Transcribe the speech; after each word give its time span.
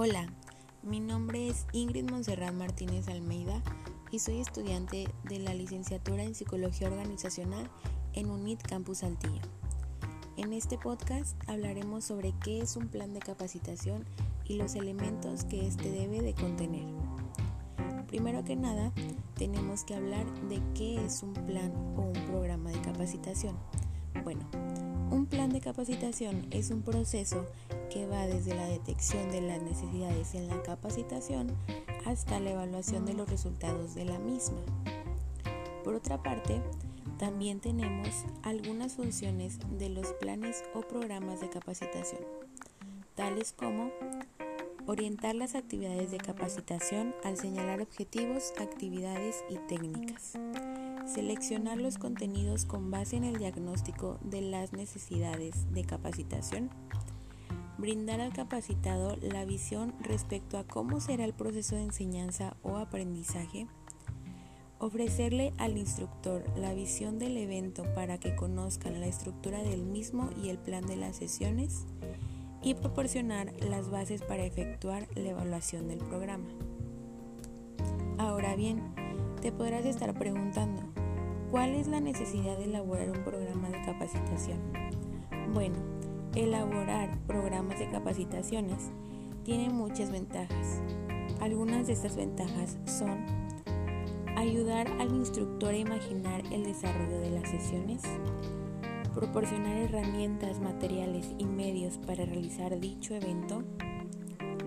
Hola, 0.00 0.28
mi 0.84 1.00
nombre 1.00 1.48
es 1.48 1.66
Ingrid 1.72 2.08
Monserrat 2.08 2.54
Martínez 2.54 3.08
Almeida 3.08 3.60
y 4.12 4.20
soy 4.20 4.38
estudiante 4.38 5.08
de 5.24 5.40
la 5.40 5.54
licenciatura 5.54 6.22
en 6.22 6.36
Psicología 6.36 6.86
Organizacional 6.86 7.68
en 8.12 8.30
UNIT 8.30 8.62
Campus 8.62 8.98
Saltillo. 8.98 9.42
En 10.36 10.52
este 10.52 10.78
podcast 10.78 11.36
hablaremos 11.48 12.04
sobre 12.04 12.32
qué 12.44 12.60
es 12.60 12.76
un 12.76 12.86
plan 12.86 13.12
de 13.12 13.18
capacitación 13.18 14.04
y 14.44 14.54
los 14.54 14.76
elementos 14.76 15.42
que 15.42 15.66
éste 15.66 15.90
debe 15.90 16.22
de 16.22 16.32
contener. 16.32 16.86
Primero 18.06 18.44
que 18.44 18.54
nada, 18.54 18.92
tenemos 19.34 19.82
que 19.82 19.96
hablar 19.96 20.32
de 20.48 20.62
qué 20.76 21.04
es 21.04 21.24
un 21.24 21.34
plan 21.34 21.72
o 21.96 22.02
un 22.02 22.26
programa 22.28 22.70
de 22.70 22.80
capacitación. 22.82 23.56
Bueno, 24.22 24.48
de 25.58 25.64
capacitación 25.64 26.46
es 26.52 26.70
un 26.70 26.82
proceso 26.82 27.44
que 27.90 28.06
va 28.06 28.28
desde 28.28 28.54
la 28.54 28.68
detección 28.68 29.28
de 29.32 29.40
las 29.40 29.60
necesidades 29.60 30.36
en 30.36 30.46
la 30.46 30.62
capacitación 30.62 31.50
hasta 32.06 32.38
la 32.38 32.50
evaluación 32.50 33.04
de 33.04 33.14
los 33.14 33.28
resultados 33.28 33.96
de 33.96 34.04
la 34.04 34.20
misma. 34.20 34.58
Por 35.82 35.96
otra 35.96 36.22
parte, 36.22 36.62
también 37.18 37.58
tenemos 37.58 38.08
algunas 38.44 38.92
funciones 38.92 39.58
de 39.78 39.88
los 39.88 40.12
planes 40.20 40.62
o 40.74 40.82
programas 40.82 41.40
de 41.40 41.50
capacitación, 41.50 42.20
tales 43.16 43.52
como 43.52 43.90
orientar 44.86 45.34
las 45.34 45.56
actividades 45.56 46.12
de 46.12 46.18
capacitación 46.18 47.16
al 47.24 47.36
señalar 47.36 47.80
objetivos, 47.80 48.52
actividades 48.60 49.44
y 49.50 49.56
técnicas, 49.66 50.34
seleccionar 51.08 51.78
los 51.78 51.98
contenidos 51.98 52.64
con 52.64 52.90
base 52.90 53.16
en 53.16 53.24
el 53.24 53.38
diagnóstico 53.38 54.18
de 54.22 54.42
las 54.42 54.72
necesidades 54.72 55.72
de 55.72 55.84
capacitación, 55.84 56.70
brindar 57.78 58.20
al 58.20 58.32
capacitado 58.32 59.16
la 59.22 59.44
visión 59.44 59.94
respecto 60.00 60.58
a 60.58 60.64
cómo 60.64 61.00
será 61.00 61.24
el 61.24 61.32
proceso 61.32 61.76
de 61.76 61.84
enseñanza 61.84 62.56
o 62.62 62.76
aprendizaje, 62.76 63.66
ofrecerle 64.78 65.52
al 65.58 65.76
instructor 65.76 66.44
la 66.56 66.74
visión 66.74 67.18
del 67.18 67.36
evento 67.36 67.84
para 67.94 68.18
que 68.18 68.36
conozcan 68.36 69.00
la 69.00 69.06
estructura 69.06 69.62
del 69.62 69.84
mismo 69.84 70.30
y 70.42 70.50
el 70.50 70.58
plan 70.58 70.86
de 70.86 70.96
las 70.96 71.16
sesiones 71.16 71.86
y 72.62 72.74
proporcionar 72.74 73.52
las 73.62 73.90
bases 73.90 74.22
para 74.22 74.44
efectuar 74.44 75.08
la 75.14 75.30
evaluación 75.30 75.88
del 75.88 75.98
programa. 75.98 76.48
Ahora 78.18 78.56
bien, 78.56 78.82
te 79.40 79.52
podrás 79.52 79.84
estar 79.84 80.14
preguntando, 80.14 80.82
¿cuál 81.50 81.74
es 81.74 81.86
la 81.86 82.00
necesidad 82.00 82.56
de 82.58 82.64
elaborar 82.64 83.10
un 83.10 83.24
programa 83.24 83.68
de 83.68 83.82
capacitación? 83.84 84.58
Bueno, 85.52 85.76
Elaborar 86.34 87.18
programas 87.26 87.78
de 87.78 87.88
capacitaciones 87.90 88.90
tiene 89.44 89.70
muchas 89.70 90.12
ventajas. 90.12 90.80
Algunas 91.40 91.86
de 91.86 91.94
estas 91.94 92.16
ventajas 92.16 92.78
son 92.84 93.26
ayudar 94.36 94.86
al 95.00 95.08
instructor 95.08 95.70
a 95.70 95.78
imaginar 95.78 96.42
el 96.52 96.64
desarrollo 96.64 97.18
de 97.18 97.30
las 97.30 97.50
sesiones, 97.50 98.02
proporcionar 99.14 99.78
herramientas, 99.78 100.60
materiales 100.60 101.26
y 101.38 101.46
medios 101.46 101.98
para 101.98 102.24
realizar 102.24 102.78
dicho 102.78 103.14
evento, 103.14 103.64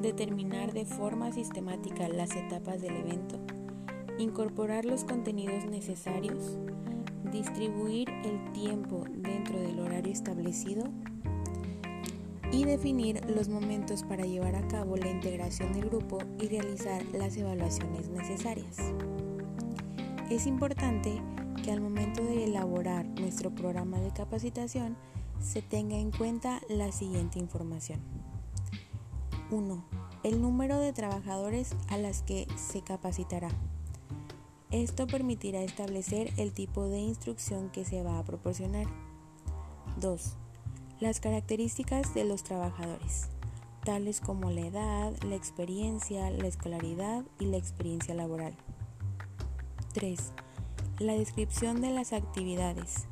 determinar 0.00 0.72
de 0.72 0.86
forma 0.86 1.30
sistemática 1.30 2.08
las 2.08 2.34
etapas 2.34 2.80
del 2.80 2.96
evento, 2.96 3.38
incorporar 4.20 4.84
los 4.84 5.04
contenidos 5.04 5.64
necesarios, 5.64 6.58
distribuir 7.32 8.08
el 8.24 8.52
tiempo 8.52 9.04
dentro 9.10 9.58
del 9.60 9.80
horario 9.80 10.12
establecido, 10.12 10.84
y 12.52 12.64
definir 12.64 13.24
los 13.28 13.48
momentos 13.48 14.02
para 14.02 14.24
llevar 14.24 14.56
a 14.56 14.66
cabo 14.68 14.96
la 14.96 15.08
integración 15.08 15.72
del 15.72 15.88
grupo 15.88 16.18
y 16.40 16.48
realizar 16.48 17.04
las 17.12 17.36
evaluaciones 17.36 18.08
necesarias. 18.08 18.76
Es 20.30 20.46
importante 20.46 21.22
que 21.62 21.70
al 21.70 21.80
momento 21.80 22.22
de 22.24 22.44
elaborar 22.44 23.06
nuestro 23.06 23.54
programa 23.54 24.00
de 24.00 24.12
capacitación 24.12 24.96
se 25.40 25.62
tenga 25.62 25.96
en 25.96 26.10
cuenta 26.10 26.60
la 26.68 26.92
siguiente 26.92 27.38
información. 27.38 28.00
1. 29.50 29.84
El 30.22 30.40
número 30.42 30.78
de 30.78 30.92
trabajadores 30.92 31.74
a 31.88 31.98
las 31.98 32.22
que 32.22 32.46
se 32.56 32.82
capacitará. 32.82 33.48
Esto 34.70 35.06
permitirá 35.06 35.62
establecer 35.62 36.32
el 36.36 36.52
tipo 36.52 36.84
de 36.84 36.98
instrucción 36.98 37.70
que 37.70 37.84
se 37.84 38.02
va 38.02 38.18
a 38.18 38.24
proporcionar. 38.24 38.86
2 40.00 40.36
las 41.00 41.18
características 41.18 42.12
de 42.12 42.24
los 42.24 42.42
trabajadores, 42.42 43.30
tales 43.84 44.20
como 44.20 44.50
la 44.50 44.60
edad, 44.60 45.12
la 45.22 45.34
experiencia, 45.34 46.30
la 46.30 46.46
escolaridad 46.46 47.24
y 47.38 47.46
la 47.46 47.56
experiencia 47.56 48.14
laboral. 48.14 48.54
3. 49.94 50.32
La 50.98 51.14
descripción 51.14 51.80
de 51.80 51.90
las 51.90 52.12
actividades. 52.12 53.06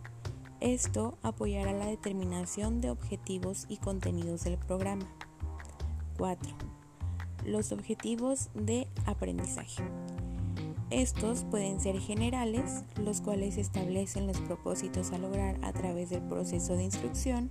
Esto 0.61 1.17
apoyará 1.23 1.73
la 1.73 1.87
determinación 1.87 2.83
de 2.83 2.91
objetivos 2.91 3.65
y 3.71 3.79
contenidos 3.79 4.45
del 4.45 4.59
programa. 4.59 5.11
4. 6.19 6.55
Los 7.47 7.73
objetivos 7.73 8.51
de 8.55 8.87
aprendizaje. 9.07 9.83
Estos 10.91 11.45
pueden 11.45 11.81
ser 11.81 12.01
generales, 12.01 12.85
los 13.03 13.21
cuales 13.21 13.59
establecen 13.59 14.27
los 14.27 14.41
propósitos 14.41 15.13
a 15.13 15.19
lograr 15.19 15.57
a 15.63 15.73
través 15.73 16.11
del 16.11 16.23
proceso 16.23 16.77
de 16.77 16.85
instrucción, 16.85 17.51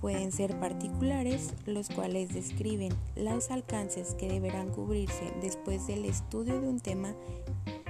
Pueden 0.00 0.30
ser 0.30 0.58
particulares, 0.60 1.52
los 1.66 1.88
cuales 1.88 2.32
describen 2.32 2.92
los 3.16 3.50
alcances 3.50 4.14
que 4.14 4.28
deberán 4.28 4.70
cubrirse 4.70 5.32
después 5.42 5.88
del 5.88 6.04
estudio 6.04 6.60
de 6.60 6.68
un 6.68 6.78
tema 6.78 7.14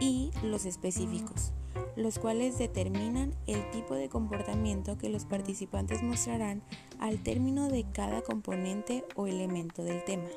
y 0.00 0.30
los 0.42 0.64
específicos, 0.64 1.52
los 1.96 2.18
cuales 2.18 2.56
determinan 2.56 3.34
el 3.46 3.70
tipo 3.72 3.94
de 3.94 4.08
comportamiento 4.08 4.96
que 4.96 5.10
los 5.10 5.26
participantes 5.26 6.02
mostrarán 6.02 6.62
al 6.98 7.22
término 7.22 7.68
de 7.68 7.84
cada 7.92 8.22
componente 8.22 9.04
o 9.14 9.26
elemento 9.26 9.84
del 9.84 10.02
tema. 10.04 10.28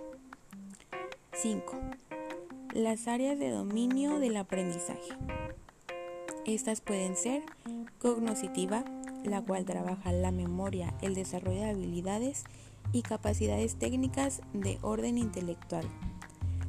5. 1.31 1.74
Las 2.74 3.09
áreas 3.09 3.38
de 3.38 3.50
dominio 3.50 4.20
del 4.20 4.38
aprendizaje. 4.38 5.14
Estas 6.46 6.80
pueden 6.80 7.18
ser 7.18 7.44
cognoscitiva, 8.00 8.86
la 9.26 9.42
cual 9.42 9.66
trabaja 9.66 10.14
la 10.14 10.32
memoria, 10.32 10.96
el 11.02 11.14
desarrollo 11.14 11.59
de 11.59 11.72
habilidades 11.72 12.46
y 12.94 13.02
capacidades 13.02 13.76
técnicas 13.76 14.42
de 14.54 14.80
orden 14.84 15.18
intelectual. 15.18 15.84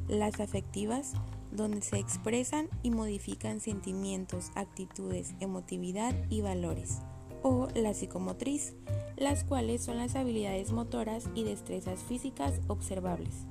Las 0.09 0.41
afectivas, 0.41 1.13
donde 1.53 1.81
se 1.81 1.99
expresan 1.99 2.67
y 2.81 2.91
modifican 2.91 3.61
sentimientos, 3.61 4.51
actitudes, 4.55 5.35
emotividad 5.39 6.13
y 6.29 6.41
valores. 6.41 6.99
O 7.43 7.69
la 7.75 7.93
psicomotriz, 7.93 8.73
las 9.15 9.45
cuales 9.45 9.81
son 9.81 9.99
las 9.99 10.17
habilidades 10.17 10.73
motoras 10.73 11.29
y 11.33 11.45
destrezas 11.45 12.03
físicas 12.03 12.59
observables. 12.67 13.45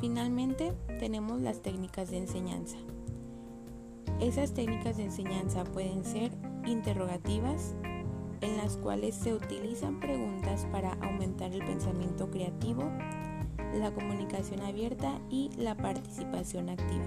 Finalmente, 0.00 0.74
tenemos 1.00 1.40
las 1.40 1.60
técnicas 1.60 2.10
de 2.10 2.18
enseñanza. 2.18 2.76
Esas 4.20 4.54
técnicas 4.54 4.96
de 4.96 5.04
enseñanza 5.04 5.64
pueden 5.64 6.04
ser 6.04 6.30
interrogativas 6.66 7.74
en 8.40 8.56
las 8.56 8.76
cuales 8.76 9.16
se 9.16 9.34
utilizan 9.34 9.98
preguntas 9.98 10.66
para 10.70 10.92
aumentar 11.02 11.52
el 11.52 11.64
pensamiento 11.64 12.30
creativo, 12.30 12.84
la 13.74 13.92
comunicación 13.92 14.60
abierta 14.60 15.20
y 15.30 15.50
la 15.56 15.76
participación 15.76 16.68
activa. 16.68 17.04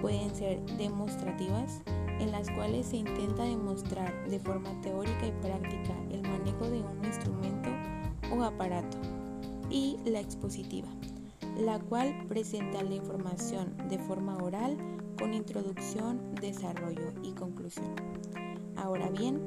Pueden 0.00 0.32
ser 0.34 0.64
demostrativas 0.78 1.82
en 2.20 2.30
las 2.30 2.50
cuales 2.50 2.86
se 2.86 2.98
intenta 2.98 3.42
demostrar 3.42 4.28
de 4.28 4.38
forma 4.38 4.80
teórica 4.80 5.26
y 5.26 5.32
práctica 5.42 5.94
el 6.12 6.22
manejo 6.22 6.70
de 6.70 6.82
un 6.82 7.04
instrumento 7.04 7.70
o 8.32 8.44
aparato. 8.44 8.96
Y 9.70 9.98
la 10.04 10.20
expositiva, 10.20 10.88
la 11.58 11.78
cual 11.78 12.26
presenta 12.28 12.82
la 12.82 12.94
información 12.94 13.76
de 13.88 13.98
forma 13.98 14.36
oral 14.38 14.76
con 15.18 15.34
introducción, 15.34 16.34
desarrollo 16.40 17.12
y 17.22 17.32
conclusión. 17.32 17.94
Ahora 18.76 19.10
bien, 19.10 19.38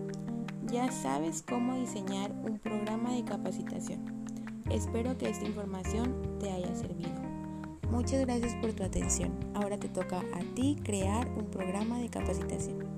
ya 0.72 0.92
sabes 0.92 1.42
cómo 1.42 1.76
diseñar 1.76 2.32
un 2.44 2.60
programa 2.60 3.14
de 3.14 3.24
capacitación. 3.24 4.02
Espero 4.70 5.18
que 5.18 5.30
esta 5.30 5.46
información 5.46 6.38
te 6.40 6.52
haya 6.52 6.74
servido. 6.76 7.22
Muchas 7.90 8.22
gracias 8.22 8.56
por 8.56 8.74
tu 8.74 8.84
atención. 8.84 9.32
Ahora 9.54 9.78
te 9.78 9.90
toca 9.90 10.20
a 10.20 10.56
ti 10.56 10.78
crear 10.84 11.28
un 11.38 11.46
programa 11.46 12.00
de 12.00 12.10
capacitación. 12.10 12.93